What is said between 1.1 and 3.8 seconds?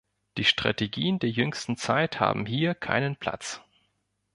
der jüngsten Zeit haben hier keinen Platz.